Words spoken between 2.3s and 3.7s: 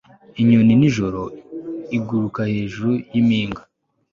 hejuru yimpinga